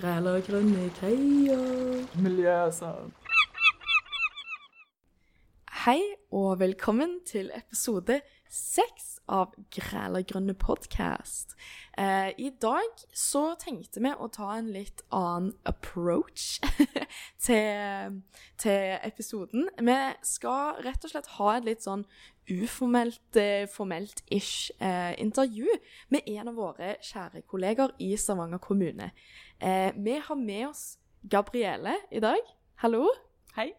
[0.00, 2.20] Græler grønne greier.
[2.22, 3.12] Miljøsand.
[5.84, 6.00] Hei
[6.32, 11.52] og velkommen til episode seks av Græler grønne podkast.
[11.98, 16.62] Eh, I dag så tenkte vi å ta en litt annen approach
[17.46, 18.22] til,
[18.56, 19.68] til episoden.
[19.76, 22.06] Vi skal rett og slett ha et litt sånn
[22.50, 25.68] uformelt, eh, formelt-ish eh, intervju
[26.08, 29.12] med en av våre kjære kolleger i Stavanger kommune.
[29.60, 32.38] Eh, vi har med oss Gabriele i dag.
[32.74, 33.10] Hallo.
[33.52, 33.74] Hei.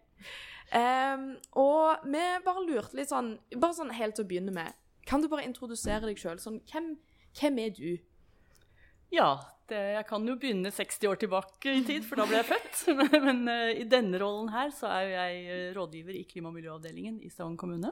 [0.70, 1.24] Eh,
[1.58, 4.78] og vi bare lurte litt sånn Bare sånn helt til å begynne med.
[5.10, 6.38] Kan du bare introdusere deg sjøl?
[6.38, 6.92] Sånn, hvem,
[7.40, 7.90] hvem er du?
[9.12, 9.32] Ja,
[9.68, 12.84] det, jeg kan jo begynne 60 år tilbake i tid, for da ble jeg født.
[13.00, 16.60] Men, men uh, i denne rollen her så er jeg uh, rådgiver i klima- og
[16.60, 17.90] miljøavdelingen i Stavanger kommune.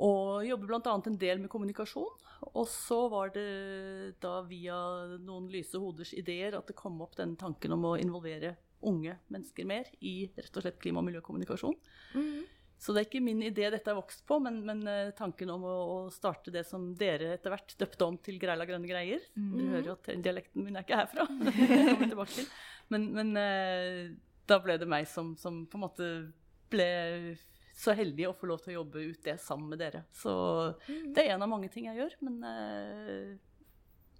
[0.00, 0.96] Og jobber bl.a.
[0.96, 2.26] en del med kommunikasjon.
[2.56, 4.78] Og så var det da via
[5.20, 8.54] noen lyse hoders ideer at det kom opp den tanken om å involvere
[8.88, 11.76] unge mennesker mer i rett og slett klima- og miljøkommunikasjon.
[12.16, 12.48] Mm.
[12.80, 15.66] Så det er ikke min idé dette er vokst på, men, men uh, tanken om
[15.68, 19.26] å, å, starte det som dere etter hvert døpte om til Greila grønne greier.
[19.36, 19.50] Mm.
[19.52, 21.28] Du hører jo at dialekten min er ikke herfra.
[22.94, 24.16] men, men uh,
[24.48, 26.08] da ble det meg som, som, på en måte
[26.72, 26.88] ble
[27.80, 30.04] så heldig å få lov til å jobbe ut det sammen med dere.
[30.12, 30.32] Så
[30.86, 31.12] mm.
[31.16, 33.30] det er en av mange ting jeg gjør, men uh,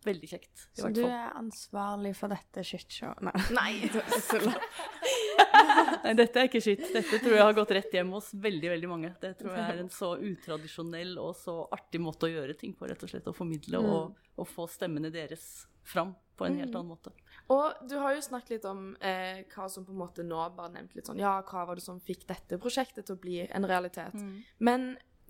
[0.06, 0.66] veldig kjekt.
[0.78, 3.20] Så du er ansvarlig for dette shitshowet?
[3.20, 3.34] Nei.
[3.60, 3.74] Nei.
[6.04, 6.86] Nei, dette er ikke skitt.
[6.94, 9.12] Dette tror jeg har gått rett hjem hos veldig veldig mange.
[9.22, 12.88] Det tror jeg er en så utradisjonell og så artig måte å gjøre ting på.
[12.90, 13.90] rett og slett, Å formidle mm.
[13.96, 15.46] og, og, få stemmene deres
[15.86, 16.76] fram på en helt mm.
[16.78, 17.12] annen måte.
[17.52, 20.72] Og du har jo snakket litt om eh, hva som på en måte nå bare
[20.76, 23.66] nevnt litt sånn Ja, hva var det som fikk dette prosjektet til å bli en
[23.68, 24.16] realitet?
[24.16, 24.38] Mm.
[24.64, 24.86] Men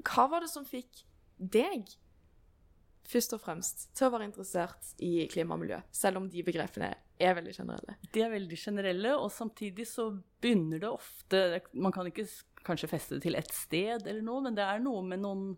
[0.06, 1.02] hva var det som fikk
[1.40, 1.90] deg
[3.10, 6.92] først og fremst til å være interessert i klima og miljø, selv om de begrepene
[7.20, 7.96] er veldig generelle?
[8.14, 11.42] De er veldig generelle, og samtidig så begynner det ofte
[11.74, 12.28] Man kan ikke
[12.66, 15.50] kanskje feste det til ett sted eller noe, men det er noe med noen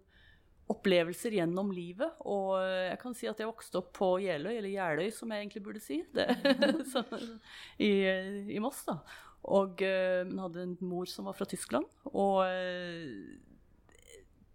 [0.70, 2.20] opplevelser gjennom livet.
[2.28, 5.64] Og jeg kan si at jeg vokste opp på Jeløy, eller Jeløy som jeg egentlig
[5.66, 6.28] burde si, det,
[6.92, 7.04] så,
[7.82, 7.92] i,
[8.54, 8.84] i, Moss.
[8.88, 9.00] da.
[9.52, 11.88] Og hun hadde en mor som var fra Tyskland.
[12.12, 13.48] Og uh,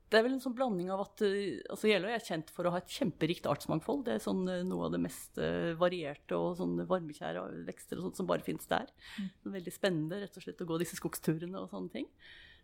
[0.07, 2.71] det er vel en sånn blanding av at eh, altså Jeløy er kjent for å
[2.71, 4.05] ha et kjemperikt artsmangfold.
[4.07, 5.41] Det er sånn, eh, noe av det mest
[5.81, 8.87] varierte og sånn varmekjære vekster og sånt som bare finnes der.
[9.19, 9.27] Mm.
[9.57, 12.07] Veldig spennende rett og slett å gå disse skogsturene og sånne ting.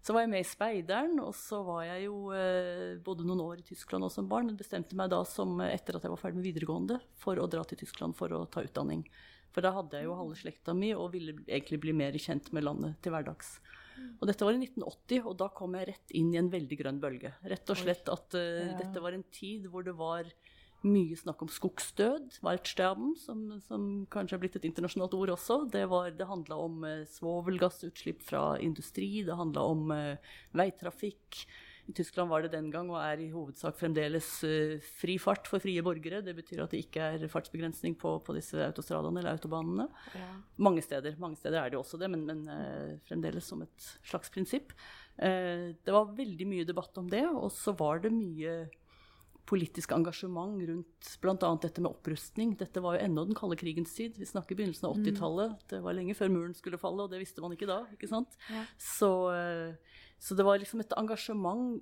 [0.03, 3.61] Så var jeg med i Speideren, og så var jeg jo både bodde noen år
[3.61, 6.41] i Tyskland og som barn, men bestemte meg da som, etter at jeg var ferdig
[6.41, 9.05] med videregående, for å dra til Tyskland for å ta utdanning.
[9.53, 12.65] For da hadde jeg jo halve slekta mi og ville egentlig bli mer kjent med
[12.65, 13.55] landet til hverdags.
[14.19, 16.99] Og dette var i 1980, og da kom jeg rett inn i en veldig grønn
[17.03, 17.33] bølge.
[17.53, 18.75] Rett og slett at uh, ja.
[18.79, 20.27] dette var en tid hvor det var
[20.83, 25.63] mye snakk om skogsdød, Waldsterben, som, som kanskje er blitt et internasjonalt ord også.
[25.71, 31.45] Det, var, det handla om eh, svovelgassutslipp fra industri, det handla om eh, veitrafikk.
[31.83, 35.63] I Tyskland var det den gang og er i hovedsak fremdeles eh, fri fart for
[35.63, 36.21] frie borgere.
[36.23, 39.89] Det betyr at det ikke er fartsbegrensning på, på disse autostradene eller autobanene.
[40.15, 40.29] Ja.
[40.63, 44.31] Mange steder mange steder er det også det, men, men uh, fremdeles som et slags
[44.31, 44.71] prinsipp.
[45.19, 48.55] Uh, det var veldig mye debatt om det, og så var det mye
[49.49, 51.49] politisk engasjement rundt bl.a.
[51.61, 52.53] dette med opprustning.
[52.59, 54.15] Dette var jo ennå den kalde krigens tid.
[54.19, 55.57] Vi snakker begynnelsen av 80-tallet.
[55.57, 55.65] Mm.
[55.73, 57.81] Det var lenge før muren skulle falle, og det visste man ikke da.
[57.97, 58.37] ikke sant?
[58.47, 58.63] Ja.
[58.79, 59.11] Så
[60.23, 61.81] så det var liksom et engasjement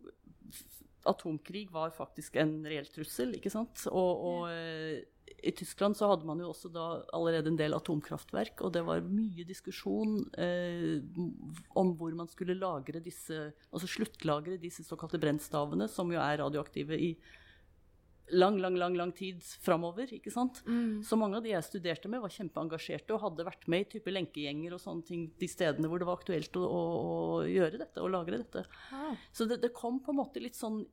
[1.09, 3.87] Atomkrig var faktisk en reell trussel, ikke sant.
[3.89, 4.99] Og, og yeah.
[5.49, 6.83] i Tyskland så hadde man jo også da
[7.17, 11.01] allerede en del atomkraftverk, og det var mye diskusjon eh,
[11.81, 17.01] om hvor man skulle lagre disse Altså sluttlagre disse såkalte brennstavene, som jo er radioaktive
[17.01, 17.15] i
[18.31, 20.13] lang, lang, lang lang tid framover.
[20.13, 20.61] ikke sant?
[20.67, 21.01] Mm.
[21.03, 24.13] Så mange av de jeg studerte med, var kjempeengasjerte og hadde vært med i type
[24.13, 26.81] lenkegjenger og sånne ting de stedene hvor det var aktuelt å, å,
[27.11, 28.65] å gjøre dette og lagre dette.
[28.95, 29.13] Ah.
[29.35, 30.83] Så det, det, kom på en måte litt sånn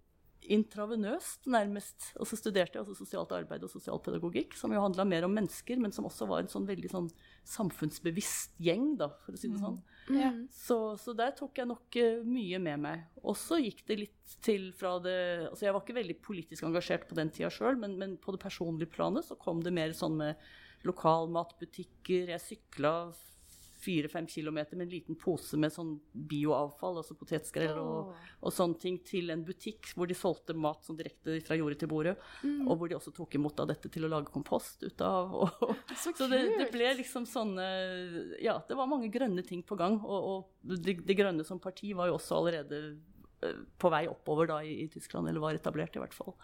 [0.49, 2.13] intravenøst, nærmest.
[2.21, 5.81] Og så studerte jeg også sosialt arbeid og sosialpedagogikk, som jo handla mer om mennesker,
[5.83, 7.09] men som også var en sånn veldig sånn
[7.49, 9.81] samfunnsbevisst gjeng, da, for å si det sånn.
[10.09, 10.19] Mm.
[10.19, 10.41] Mm.
[10.55, 13.05] Så, så, der tok jeg nok uh, mye med meg.
[13.23, 15.19] Og så gikk det litt til fra det
[15.49, 18.43] Altså jeg var ikke veldig politisk engasjert på den tida sjøl, men, men, på det
[18.43, 20.49] personlige planet så kom det mer sånn med
[20.89, 22.31] lokalmatbutikker.
[22.33, 22.95] Jeg sykla
[23.81, 28.99] fire-fem kilometer med en liten pose med sånn bioavfall, altså potetskrell og, og, sånne ting,
[29.07, 32.17] til en butikk hvor de solgte mat sånn direkte fra jordet til bordet.
[32.43, 32.67] Mm.
[32.67, 35.35] Og hvor de også tok imot av dette til å lage kompost ut av.
[35.45, 37.69] Og, så, så det, det, ble liksom sånne
[38.43, 40.01] Ja, det var mange grønne ting på gang.
[40.03, 42.83] Og, det, de, Grønne som parti var jo også allerede
[43.43, 46.37] uh, på vei oppover da i, i Tyskland, eller var etablert i hvert fall.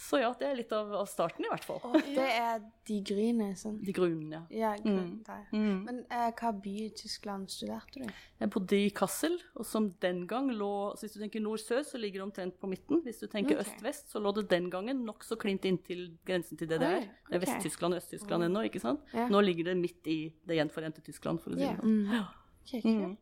[0.00, 1.80] Så ja, det er litt av, av starten, i hvert fall.
[1.84, 3.76] Og det er De Grüne, sånn?
[3.84, 4.40] De grunne, ja.
[4.56, 5.42] Ja, grunn, der.
[5.52, 5.82] Mm.
[5.84, 8.14] Men eh, hva by i Tyskland studerte du?
[8.40, 12.00] Jeg bodde i Kassel, og som den gang lå så Hvis du tenker nord-sør, så
[12.00, 13.02] ligger det omtrent på midten.
[13.04, 13.66] Hvis du tenker okay.
[13.66, 17.02] øst-vest, så lå det den gangen nokså klint inntil grensen til DDR.
[17.02, 17.44] Oi, Det er.
[17.44, 19.04] Vest-Tyskland og Øst-Tyskland ennå, ikke sant?
[19.12, 19.28] Ja.
[19.28, 21.98] Nå ligger det midt i det gjenforente Tyskland, for å si det sånn.
[22.08, 22.22] Mm.
[22.64, 23.18] Ok, Mm.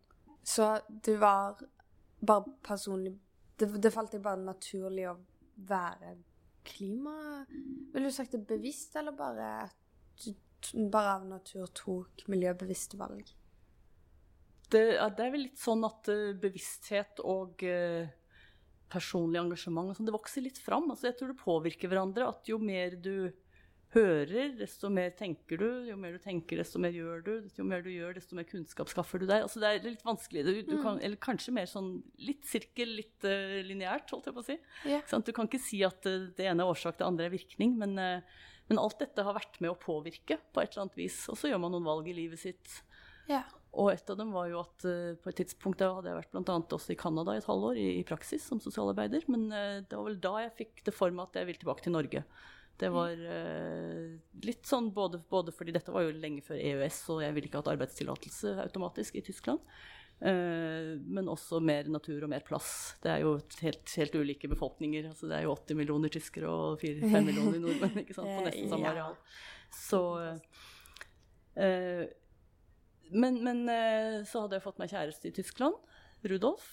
[0.49, 0.65] Så
[1.05, 1.59] du var
[2.25, 3.19] bare personlig
[3.59, 5.17] det, det falt deg bare naturlig å
[5.69, 6.15] være
[6.69, 7.45] klima...
[7.95, 13.31] Vil du sagt det bevisst, eller bare at du bare av natur tok miljøbevisste valg?
[14.69, 18.05] Det, ja, det er vel litt sånn at uh, bevissthet og uh,
[18.93, 20.91] personlig engasjement sånn, det vokser litt fram.
[20.93, 22.29] Altså, jeg tror det påvirker hverandre.
[22.29, 23.31] At jo mer du
[23.95, 25.67] hører, desto mer tenker du.
[25.89, 27.33] Jo mer du tenker, desto mer gjør du.
[27.57, 29.47] Jo mer du gjør, desto mer kunnskap skaffer du deg.
[29.47, 30.45] Altså, det er litt vanskelig.
[30.45, 34.45] Du, du kan, eller kanskje mer sånn litt sirkel, litt uh, lineært, holdt jeg på
[34.45, 34.59] å si.
[34.85, 35.05] Yeah.
[35.09, 37.79] Sånn, Du kan ikke si at uh, det ene er årsak, det andre er virkning.
[37.81, 41.23] Men, uh, men alt dette har vært med å påvirke på et eller annet vis.
[41.33, 42.83] Og så gjør man noen valg i livet sitt.
[43.31, 43.49] Yeah.
[43.79, 44.85] Og et av dem var jo at
[45.21, 47.89] på et tidspunkt da hadde jeg vært annet også i Canada i et halvår i,
[48.01, 49.27] i praksis som sosialarbeider.
[49.29, 51.93] Men det var vel da jeg fikk det for meg at jeg ville tilbake til
[51.93, 52.23] Norge.
[52.79, 57.23] Det var uh, litt sånn både, både fordi dette var jo lenge før EØS, og
[57.25, 59.65] jeg ville ikke hatt arbeidstillatelse automatisk i Tyskland.
[60.19, 62.71] Uh, men også mer natur og mer plass.
[63.03, 65.11] Det er jo helt, helt ulike befolkninger.
[65.11, 68.31] Altså, det er jo 80 millioner tyskere og 4-5 millioner nordmenn ikke sant?
[68.31, 69.19] på nesten samme areal.
[69.75, 70.03] Så
[71.59, 72.07] uh,
[73.09, 73.63] men, men
[74.29, 75.79] så hadde jeg fått meg kjæreste i Tyskland.
[76.29, 76.67] Rudolf.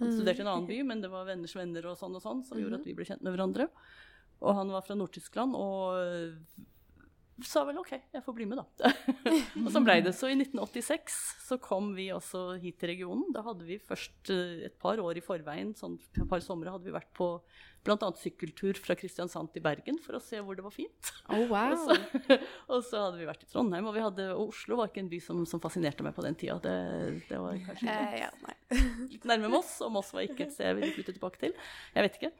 [0.00, 2.40] Han studerte i en annen by, men det var venners venner og sånn og sånn
[2.46, 3.66] som gjorde at vi ble kjent med hverandre.
[4.40, 6.66] Og han var fra Nord-Tyskland og eh,
[7.46, 8.92] sa vel OK, jeg får bli med, da.
[9.64, 10.12] og så blei det.
[10.16, 11.16] Så i 1986
[11.46, 13.30] så kom vi også hit til regionen.
[13.34, 16.88] Da hadde vi først eh, et par år i forveien, sånn et par somre hadde
[16.88, 17.32] vi vært på
[17.86, 18.10] bl.a.
[18.20, 21.12] sykkeltur fra Kristiansand til Bergen for å se hvor det var fint.
[21.32, 21.72] Oh, wow.
[21.78, 22.38] Og så,
[22.68, 25.10] og så hadde vi vært i Trondheim, og, vi hadde, og Oslo var ikke en
[25.12, 26.58] by som, som fascinerte meg på den tida.
[26.64, 26.76] Det,
[27.30, 28.28] det var kanskje Eh, ja,
[29.08, 31.56] litt nærme Moss, og Moss var ikke et sted jeg ville flytte tilbake til.
[31.96, 32.32] Jeg vet ikke.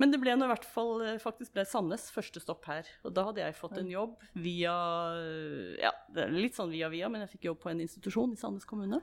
[0.00, 2.88] Men det ble nå i hvert fall eh, faktisk ble Sandnes første stopp her.
[3.06, 4.74] Og da hadde jeg fått en jobb via
[5.80, 8.40] Ja, det er litt sånn via via, men jeg fikk jobb på en institusjon i
[8.40, 9.00] Sandnes kommune.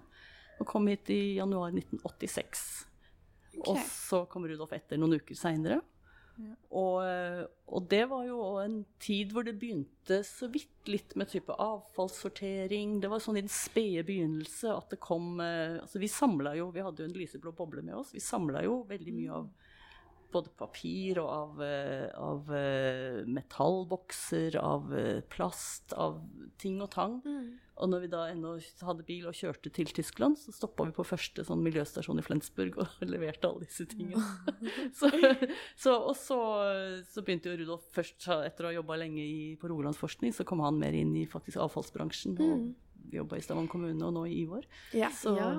[0.60, 2.66] Og kom hit i januar 1986.
[3.66, 5.82] Og så kom Rudolf etter noen uker seinere.
[6.72, 11.30] Og, eh, og det var jo en tid hvor det begynte så vidt litt med
[11.30, 13.00] type avfallssortering.
[13.04, 16.70] Det var sånn i den spede begynnelse at det kom eh, Altså vi samla jo
[16.74, 18.14] Vi hadde jo en lyseblå boble med oss.
[18.16, 19.52] Vi samla jo veldig mye av
[20.34, 26.20] både papir og av, eh, av eh, metallbokser, av eh, plast, av
[26.62, 27.20] ting og tang.
[27.82, 28.54] Og når vi da ennå
[28.86, 32.78] hadde bil og kjørte til Tyskland, så stoppa vi på første sånn miljøstasjon i Flensburg
[32.84, 34.22] og leverte alle disse tingene.
[35.00, 35.10] så,
[35.76, 36.40] så, og så,
[37.10, 40.64] så begynte jo Rudolf først, etter å ha jobba lenge i, på Rogalandsforskning, så kom
[40.66, 42.38] han mer inn i faktisk avfallsbransjen.
[42.42, 42.72] og
[43.12, 44.68] Jobba i Stavanger kommune og nå i Ivor.
[44.96, 45.10] Ja.
[45.12, 45.50] Så ja.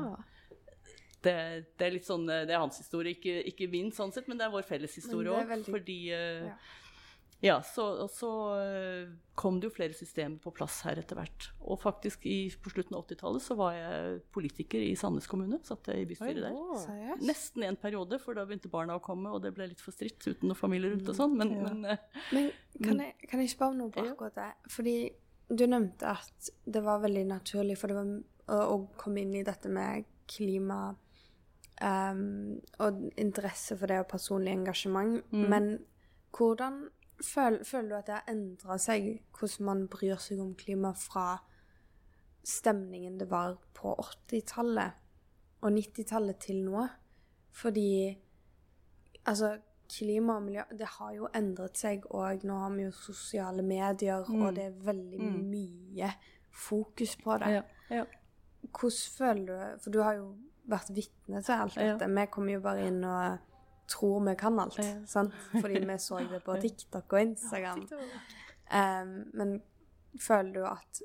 [1.22, 1.34] Det,
[1.78, 4.46] det er litt sånn, det er hans historie, ikke, ikke min sånn sett, men det
[4.48, 5.50] er vår felles historie er òg.
[5.56, 6.56] veldig- Fordi eh, ja.
[7.42, 8.30] ja, så, og så
[8.62, 9.08] eh,
[9.38, 11.48] kom det jo flere systemer på plass her etter hvert.
[11.62, 15.58] Og faktisk i, på slutten av 80-tallet så var jeg politiker i Sandnes kommune.
[15.66, 16.58] Satt jeg i bystyret der.
[16.84, 17.24] Seriøst?
[17.26, 20.22] Nesten en periode, for da begynte barna å komme, og det ble litt for stritt
[20.26, 21.34] uten noe familie rundt og sånn.
[21.38, 21.62] Men, Ja.
[21.70, 21.98] men eh,
[22.32, 22.50] Men
[22.82, 24.50] kan jeg, kan jeg spørre bare noe på akkurat det?
[24.70, 24.96] Fordi
[25.52, 28.12] du nevnte at det var veldig naturlig for det var,
[28.54, 30.94] å, å komme inn i dette med klima
[31.80, 35.22] ehm, og interesse for det og personlig engasjement.
[35.32, 35.48] Mm.
[35.50, 35.78] Men
[36.36, 36.88] hvordan
[37.22, 41.38] føl, føler du at det har endra seg, hvordan man bryr seg om klima fra
[42.44, 43.94] stemningen det var på
[44.28, 44.92] 80-tallet
[45.62, 46.86] og 90-tallet til nå?
[47.52, 48.16] Fordi
[49.26, 49.58] altså
[49.92, 54.24] klima og miljø det har jo endret seg, og nå har vi jo sosiale medier,
[54.28, 54.42] Mm.
[54.42, 55.50] og det er veldig Mm.
[55.50, 56.12] mye
[56.50, 57.48] fokus på det.
[57.52, 58.04] ja, ja.
[58.62, 60.36] Hvordan føler du For du har jo
[60.70, 62.08] vært vitne til alt dette.
[62.08, 63.48] Vi kommer jo bare inn og
[63.92, 64.78] tror vi kan alt,
[65.10, 65.34] sant?
[65.54, 67.82] Fordi vi så det på TikTok og Instagram.
[68.72, 69.56] Um, men
[70.20, 71.02] føler du at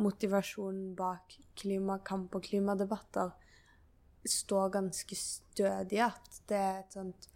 [0.00, 3.32] motivasjonen bak klimakamp og klimadebatter
[4.26, 6.02] står ganske stødig?
[6.06, 7.29] At det er et sånt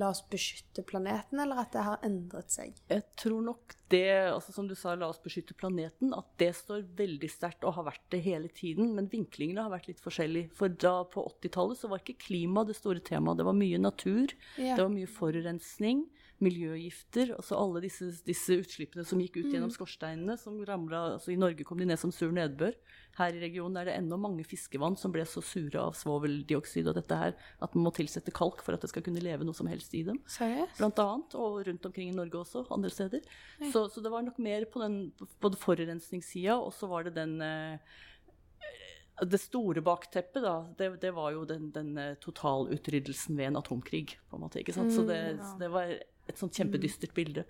[0.00, 2.78] La oss beskytte planeten, eller at det har endret seg?
[2.88, 6.86] Jeg tror nok det, altså som du sa, la oss beskytte planeten, at det står
[6.96, 8.94] veldig sterkt og har vært det hele tiden.
[8.96, 10.48] Men vinklingene har vært litt forskjellige.
[10.56, 13.42] For da på 80-tallet så var ikke klima det store temaet.
[13.42, 14.76] Det var mye natur, Ja.
[14.76, 16.06] det var mye forurensning,
[16.42, 19.52] miljøgifter, altså alle disse, disse utslippene som gikk ut Mm.
[19.54, 22.74] gjennom skorsteinene, som ramlet, altså I Norge kom de ned som sur nedbør.
[23.18, 26.94] Her i regionen er det ennå mange fiskevann som ble så sure av svoveldioksid og
[26.98, 29.66] dette her at man må tilsette kalk for at det skal kunne leve noe som
[29.70, 30.18] helst i dem.
[30.26, 30.78] Seriøst?
[30.78, 33.20] Blant annet, og rundt omkring i Norge også, andre steder.
[33.70, 37.38] Så, så det var nok mer på den både forurensningssida, og så var det den
[37.40, 37.78] eh,
[39.22, 44.16] Det store bakteppet, da, det, det var jo den, den eh, totalutryddelsen ved en atomkrig,
[44.30, 44.58] på en måte.
[44.62, 44.90] ikke sant?
[44.94, 45.92] Så det, så det var
[46.32, 47.46] et sånt kjempedystert bilde.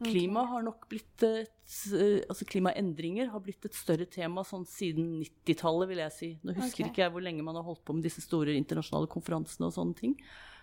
[0.00, 1.50] Klima har nok blitt et,
[1.92, 6.30] eh, altså Klimaendringer har blitt et større tema sånn siden 90-tallet, vil jeg si.
[6.40, 6.88] Nå husker okay.
[6.88, 9.98] ikke jeg hvor lenge man har holdt på med disse store internasjonale konferansene og sånne
[9.98, 10.16] ting.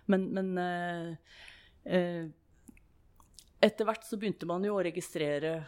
[0.09, 1.37] Men, men eh,
[1.85, 2.23] eh,
[3.67, 5.59] etter hvert så begynte man jo å registrere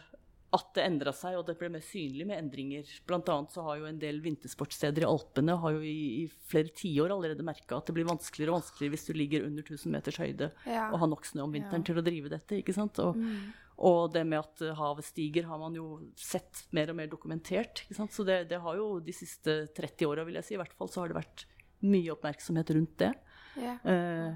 [0.52, 2.88] at det endra seg, og det ble mer synlig med endringer.
[3.06, 6.72] Blant annet så har jo en del vintersportssteder i Alpene har jo i, i flere
[6.74, 10.18] tiår allerede merka at det blir vanskeligere og vanskeligere hvis du ligger under 1000 meters
[10.18, 10.88] høyde Ja.
[10.90, 11.86] og har nok snø om vinteren Ja.
[11.92, 12.58] til å drive dette.
[12.58, 12.98] ikke sant?
[12.98, 13.52] Og, Mm.
[13.78, 17.84] og det med at havet stiger, har man jo sett mer og mer dokumentert.
[17.86, 18.10] ikke sant?
[18.10, 20.88] Så det, det har jo de siste 30 åra, vil jeg si, i hvert fall,
[20.88, 21.44] så har det vært
[21.82, 23.14] mye oppmerksomhet rundt det.
[23.56, 23.78] Ja.
[23.84, 24.34] Eh,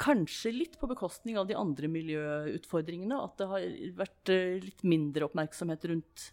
[0.00, 3.18] kanskje litt på bekostning av de andre miljøutfordringene.
[3.18, 3.66] At det har
[4.02, 6.30] vært eh, litt mindre oppmerksomhet rundt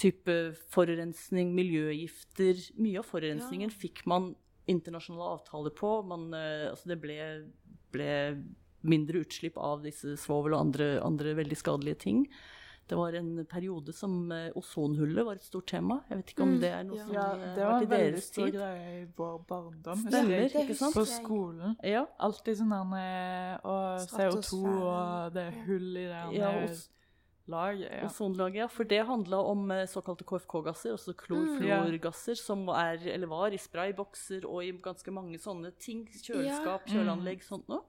[0.00, 0.34] type
[0.74, 2.58] forurensning, miljøgifter.
[2.82, 4.32] Mye av forurensningen fikk man
[4.70, 5.96] internasjonale avtaler på.
[6.08, 7.18] Man, eh, altså det ble,
[7.94, 8.10] ble
[8.84, 12.24] mindre utslipp av disse svovel og andre, andre veldig skadelige ting.
[12.86, 16.02] Det var en periode som eh, ozonhullet var et stort tema.
[16.10, 17.04] Jeg vet ikke om Mm, det er noe ja.
[17.06, 18.54] som Ja, det var, var vært en veldig deres stor tid.
[18.58, 20.02] greie i vår barndom.
[20.08, 20.94] Stemmer, ikke sant?
[20.94, 21.76] På skolen.
[21.82, 26.50] Ja, Alltid sånn der med- Og CO2 og det hullet hull i det ja,
[27.46, 27.90] laget.
[27.92, 28.06] Ja.
[28.06, 28.66] Ozonlaget, ja.
[28.68, 34.44] For det handla om eh, såkalte KFK-gasser, altså klorfluorgasser, som er, eller var i spraybokser
[34.48, 36.06] og i ganske mange sånne ting.
[36.06, 36.92] Kjøleskap, Ja.
[36.94, 37.82] kjøleanlegg, sånt noe.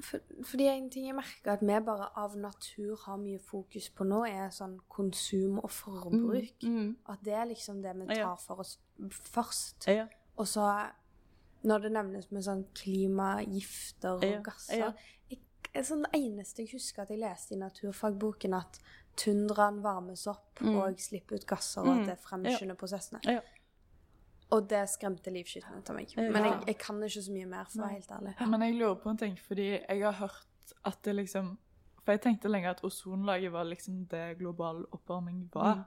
[0.00, 4.04] For, fordi en ting jeg merker at vi bare av natur har mye fokus på
[4.04, 6.62] nå, er sånn konsum og forbruk.
[6.66, 6.96] Mm.
[7.08, 8.78] At det er liksom det vi tar for oss
[9.22, 9.86] først.
[9.86, 10.06] Ja.
[10.36, 10.66] Og så
[11.64, 14.92] når det nevnes med sånn klimagifter og Ja, gasser ja.
[15.30, 15.40] jeg,
[15.84, 18.80] sånn Det eneste jeg husker at jeg leste i naturfagboken, at
[19.16, 20.76] tundraen varmes opp Mm.
[20.76, 22.00] og slipper ut gasser, og Mm.
[22.00, 23.20] at det fremskynder prosessene.
[24.50, 26.12] Og det skremte livskytten ut av meg.
[26.16, 28.34] Men jeg, jeg kan ikke så mye mer, for å være helt ærlig.
[28.50, 31.58] Men jeg lurer på en ting, fordi jeg har hørt at det liksom
[32.04, 35.74] For jeg tenkte lenge at ozonlaget var liksom det global oppvarming var.
[35.74, 35.84] Mm.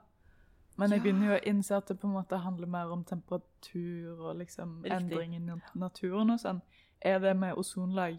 [0.76, 1.02] Men jeg Ja.
[1.02, 4.82] begynner jo å innse at det på en måte handler mer om temperatur og liksom
[4.82, 4.96] Riktig.
[4.96, 5.38] endring i
[5.78, 6.60] naturen og sånn.
[7.00, 8.18] Er det med ozonlag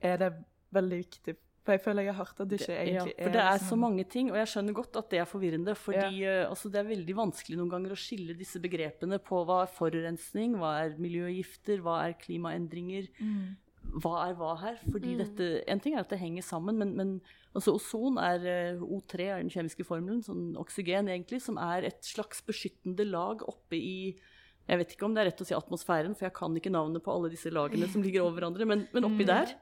[0.00, 1.36] Er det veldig viktig?
[1.68, 3.68] For jeg føler jeg har hørt at det ikke ja, egentlig for det er liksom-
[3.68, 5.74] så mange ting, og jeg skjønner godt at det er forvirrende.
[5.76, 6.48] fordi ja.
[6.48, 10.56] altså, det er veldig vanskelig noen ganger å skille disse begrepene på hva er forurensning,
[10.56, 13.08] hva er miljøgifter, hva er klimaendringer.
[13.20, 13.56] Mm.
[14.02, 14.76] hva er hva her?
[14.90, 15.18] Fordi Mm.
[15.18, 17.20] dette, En ting er at det henger sammen, men, men
[17.54, 22.00] altså ozon er eh, O3 er den kjemiske formelen, sånn oksygen egentlig, som er et
[22.02, 24.16] slags beskyttende lag oppe i
[24.68, 27.02] jeg vet ikke om det er rett å si atmosfæren, for jeg kan ikke navnet
[27.02, 29.30] på alle disse lagene som ligger over hverandre, men, men oppi Mm.
[29.32, 29.54] der,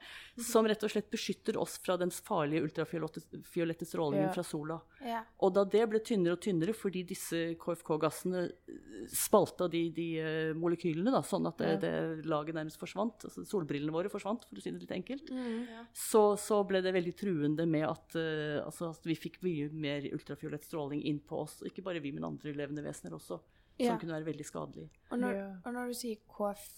[0.42, 4.32] som rett og slett beskytter oss fra den farlige ultrafiolette strålingen Ja.
[4.34, 4.80] fra sola.
[5.00, 5.22] Ja.
[5.40, 8.50] Og da det ble tynnere og tynnere fordi disse KFK-gassene
[9.08, 11.94] spalta de, de eh, molekylene, da, sånn at det, det
[12.26, 15.66] laget nærmest forsvant, altså solbrillene våre forsvant, for å si det litt enkelt, Mm.
[15.92, 20.06] så, så ble det veldig truende med at, eh, altså at vi fikk mye mer
[20.12, 21.60] ultrafiolett stråling inn på oss.
[21.66, 23.38] Ikke bare vi, men andre levende vesener også,
[23.78, 23.98] som Ja.
[23.98, 24.90] kunne være veldig skadelig.
[25.10, 25.46] Og, når, Ja.
[25.64, 26.68] og når du sier KF,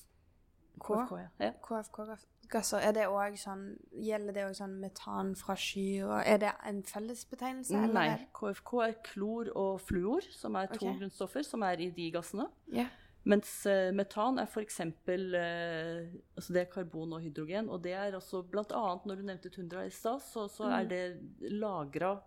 [0.81, 1.29] KFK, ja.
[1.41, 1.53] ja.
[1.63, 6.83] KFK-gasser, er det også sånn Gjelder det òg sånn metan fra sky, er det en
[6.83, 7.75] fellesbetegnelse?
[7.75, 10.99] eller Nei, er- KFK er klor og fluor, som er to okay.
[10.99, 12.49] grunnstoffer som er i de gassene.
[12.73, 12.87] Ja.
[13.25, 14.81] Mens eh, metan er f.eks.
[14.81, 17.69] Eh, altså det er karbon og hydrogen.
[17.69, 18.63] Og det er altså bl.a.
[19.05, 20.89] når du nevnte tundra i stad, så, så er Mm.
[20.89, 22.21] det lagra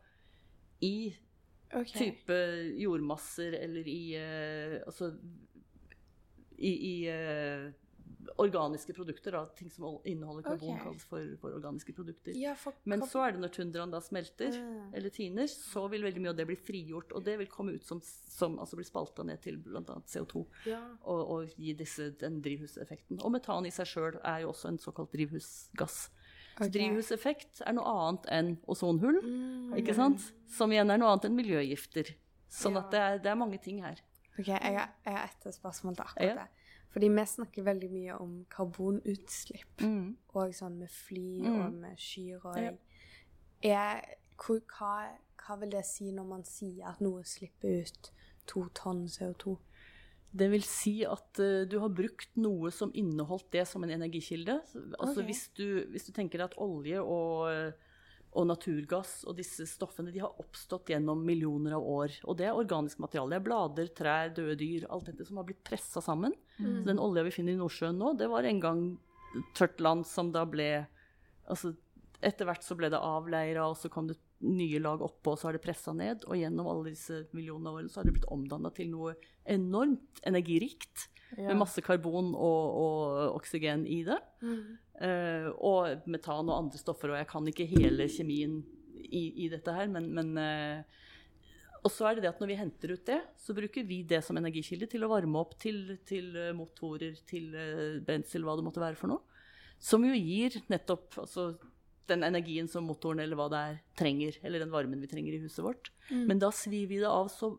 [0.81, 1.15] i
[1.79, 1.93] OK.
[1.93, 2.39] type
[2.81, 5.13] jordmasser eller i uh, Altså
[6.61, 7.71] i, i uh,
[8.35, 9.31] organiske produkter.
[9.31, 10.83] Da, ting som inneholder karbon, okay.
[10.83, 12.37] kalles for, for organiske produkter.
[12.37, 14.93] Ja, for Men så er det når tundraen da smelter, mm.
[14.97, 17.15] eller tiner, så vil veldig mye av det bli frigjort.
[17.17, 19.81] Og det vil komme ut som, som altså bli spalta ned til bl.a.
[19.81, 20.81] CO2 ja.
[21.01, 23.21] og, og gi disse, den drivhuseffekten.
[23.21, 26.09] Og metan i seg sjøl er jo også en såkalt drivhusgass.
[26.57, 29.73] Så drivhuseffekt er noe annet enn ozonhull, Mm.
[29.77, 30.33] ikke sant?
[30.49, 32.15] Som igjen er noe annet enn miljøgifter.
[32.49, 32.79] Sånn Ja.
[32.79, 33.95] at det er, det er mange ting her.
[34.39, 36.33] OK, jeg har, jeg har ett spørsmål til akkurat Ja.
[36.35, 36.47] det.
[36.91, 39.81] Fordi vi snakker veldig mye om karbonutslipp,
[40.35, 41.65] og sånn med fly Mm.
[41.65, 42.71] og med skyer og Ja.
[43.63, 44.01] er,
[44.37, 48.11] hvor, hva, hva vil det si når man sier at noe slipper ut
[48.47, 49.57] to tonn CO2?
[50.31, 54.59] Det vil si at uh, du har brukt noe som inneholdt det som en energikilde.
[54.97, 55.27] Altså okay.
[55.27, 57.99] hvis, du, hvis du tenker at olje og, eh,
[58.31, 62.15] og naturgass og disse stoffene de har oppstått gjennom millioner av år.
[62.23, 63.35] Og det er organisk materiale.
[63.35, 64.87] Det er blader, trær, døde dyr.
[64.87, 66.35] Alt dette som har blitt pressa sammen.
[66.55, 68.83] Så den olja vi finner i Nordsjøen nå, det var en gang
[69.57, 70.73] tørt land som da ble
[71.49, 71.75] altså
[72.21, 74.13] Etter hvert så ble det avleira, og så kom det
[74.45, 76.25] nye lag oppå, og så har det pressa ned.
[76.27, 79.15] Og gjennom alle disse millionene årene så har det blitt omdanna til noe
[79.49, 81.07] enormt energirikt.
[81.37, 84.17] Med masse karbon og, og oksygen i det.
[85.01, 88.59] Eh, og metan og andre stoffer, og jeg kan ikke hele kjemien
[89.01, 90.99] i, i dette her, men, men uh,
[91.81, 94.19] Og så er det det at når vi henter ut det, så bruker vi det
[94.25, 97.47] som energikilde til å varme opp til, til eh, motorer, til
[98.05, 99.23] brensel, hva det måtte være for noe.
[99.81, 101.55] Som jo gir nettopp altså,
[102.11, 104.37] den energien som motoren eller hva det er, trenger.
[104.43, 105.91] Eller den varmen vi trenger i huset vårt.
[106.11, 107.55] Men da svir vi det av så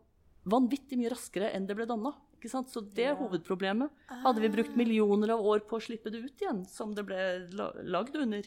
[0.49, 2.13] vanvittig mye raskere enn det ble danna.
[2.43, 3.87] Så det er hovedproblemet.
[4.19, 7.15] Hadde vi brukt millioner av år på å slippe det ut igjen, som det ble
[7.55, 8.43] la- lagd under,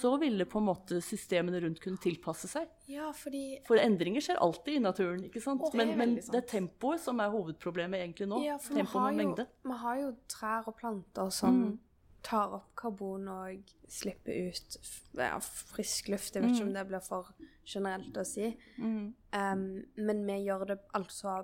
[0.00, 2.66] så ville på en måte systemene rundt kunne tilpasse seg.
[2.90, 5.62] Ja, fordi For endringer skjer alltid i naturen, ikke sant?
[5.70, 8.42] Det men, men det er tempoet som er hovedproblemet egentlig nå.
[8.48, 9.46] ja, for har, med mengde.
[9.62, 11.78] vi har jo trær og planter som Mm.
[12.22, 14.76] Tar opp karbon og slipper ut
[15.18, 16.34] ja, frisk luft.
[16.34, 17.32] Jeg vet ikke om det blir for
[17.66, 18.50] generelt å si.
[18.80, 19.12] Mm.
[19.34, 19.64] Um,
[20.00, 21.40] men vi gjør det altså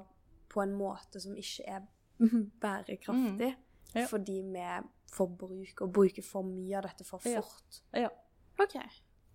[0.53, 1.89] på en måte som ikke er
[2.65, 3.53] bærekraftig.
[3.57, 3.65] Mm.
[3.97, 4.07] Ja.
[4.11, 4.69] Fordi vi
[5.13, 7.83] forbruker og bruker for mye av dette for fort.
[7.97, 8.11] Ja.
[8.61, 8.79] OK.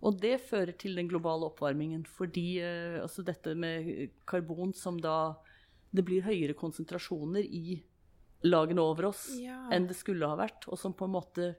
[0.02, 2.06] Og det fører til den globale oppvarmingen.
[2.10, 5.38] Fordi eh, altså dette med karbon som da
[5.92, 7.82] Det blir høyere konsentrasjoner i
[8.44, 9.68] lagene over oss Ja.
[9.72, 10.68] enn det skulle ha vært.
[10.68, 11.56] Og som på en måte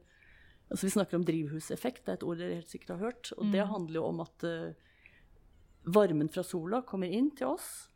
[0.73, 3.33] altså Vi snakker om drivhuseffekt, det er et ord dere helt sikkert har hørt.
[3.37, 4.73] Og det handler jo om at uh,
[5.85, 7.91] varmen fra sola kommer inn til oss.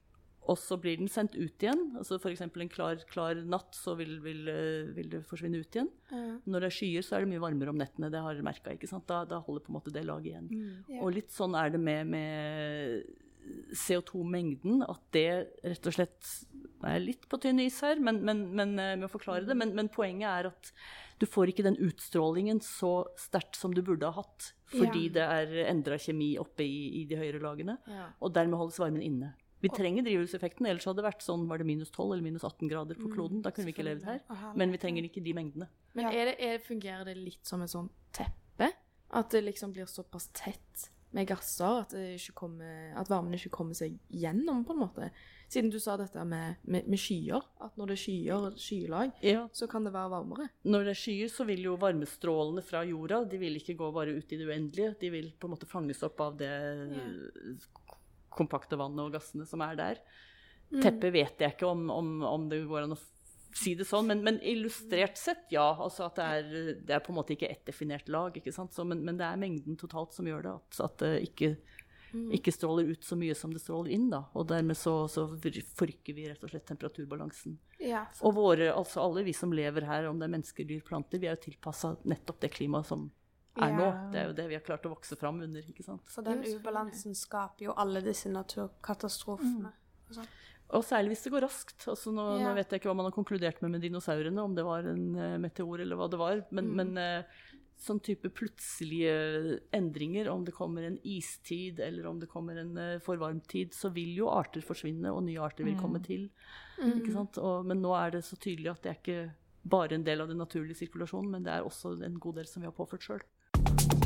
[0.47, 1.97] Og så blir den sendt ut igjen.
[1.99, 2.41] altså F.eks.
[2.45, 5.89] en klar, klar natt, så vil, vil, eh, vil det forsvinne ut igjen.
[6.13, 6.39] Ja.
[6.47, 8.11] Når det er skyer, så er det mye varmere om nettene.
[8.13, 8.77] Det har merka.
[9.09, 10.51] Da, da holder på en måte det laget igjen.
[10.87, 11.01] Ja.
[11.01, 13.09] Og litt sånn er det med, med
[13.75, 14.85] CO2-mengden.
[14.87, 15.27] At det
[15.65, 16.31] rett og slett
[16.87, 19.57] Jeg er litt på tynn is her men, men, men, eh, med å forklare det.
[19.59, 20.71] Men, men poenget er at
[21.21, 24.53] du får ikke den utstrålingen så sterkt som du burde ha hatt.
[24.73, 25.13] Fordi Ja.
[25.17, 27.79] det er endra kjemi oppe i, i de høyere lagene.
[27.89, 28.11] Ja.
[28.21, 29.35] Og dermed holdes varmen inne.
[29.65, 32.69] Vi trenger drivhuseffekten, ellers hadde det vært sånn var det minus 12 eller minus 18
[32.69, 33.41] grader på kloden.
[33.43, 34.21] Da kunne vi ikke levd her.
[34.55, 35.69] Men vi trenger ikke de mengdene.
[35.97, 38.69] Men er det, er, fungerer det litt som et sånt teppe?
[39.17, 41.95] At det liksom blir såpass tett med gasser at,
[42.35, 45.09] kommer, at varmen ikke kommer seg gjennom, på en måte?
[45.47, 49.45] Siden du sa dette med, med, med skyer, at når det er skyer, skylag, Ja,
[49.55, 50.49] så kan det være varmere.
[50.67, 54.17] Når det er skyer, så vil jo varmestrålene fra jorda de vil ikke gå bare
[54.17, 54.97] ut i det uendelige.
[55.01, 56.53] De vil på en måte fanges opp av det
[58.37, 60.03] kompakte vannet og gassene som er der.
[60.83, 63.03] Teppet vet jeg ikke om, om, om det går an å
[63.57, 65.67] si det sånn, men, men illustrert sett, ja.
[65.81, 68.75] Altså at det er, det er på en måte ikke ett definert lag, ikke sant.
[68.77, 70.55] Så, men, men det er mengden totalt som gjør det.
[70.61, 71.51] At, at det ikke,
[72.37, 74.23] ikke stråler ut så mye som det stråler inn, da.
[74.37, 77.59] Og dermed så, så forrykker vi rett og slett temperaturbalansen.
[77.83, 81.21] Ja, Og våre, altså alle vi som lever her, om det er mennesker, dyr, planter,
[81.23, 83.09] vi er jo tilpassa nettopp det klimaet som
[83.57, 83.89] er nå.
[84.13, 85.65] Det er jo det vi har klart å vokse fram under.
[85.65, 86.05] ikke sant?
[86.13, 89.73] Så den ubalansen skaper jo alle disse naturkatastrofene.
[90.13, 90.29] sånn.
[90.75, 91.85] Og særlig hvis det går raskt.
[91.87, 92.49] Altså nå, Ja.
[92.49, 95.15] nå vet jeg ikke hva man har konkludert med med dinosaurene, om det var en
[95.15, 96.43] uh, meteor eller hva det var.
[96.51, 97.23] Men, men uh,
[97.79, 102.99] sånn type plutselige endringer, om det kommer en istid eller om det kommer en uh,
[103.05, 106.31] forvarmtid, så vil jo arter forsvinne, og nye arter vil komme til.
[106.83, 107.39] Ikke sant?
[107.39, 109.21] Og, men nå er det så tydelig at det er ikke
[109.67, 112.63] bare en del av den naturlige sirkulasjonen, men det er også en god del som
[112.63, 114.06] vi har påført sjøl.